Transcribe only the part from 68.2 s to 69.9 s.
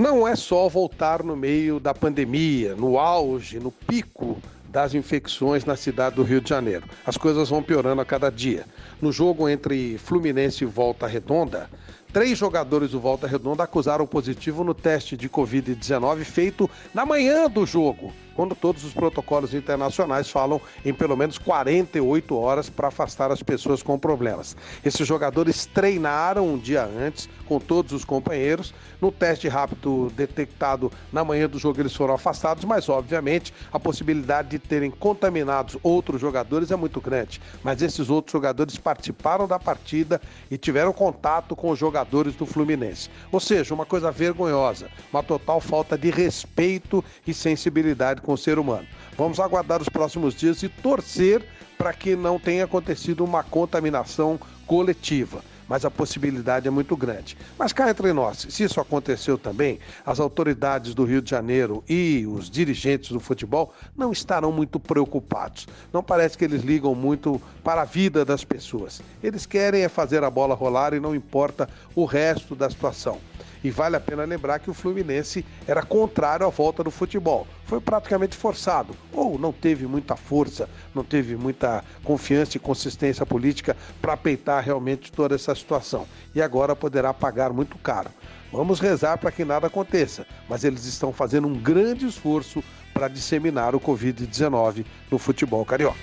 das pessoas. Eles querem é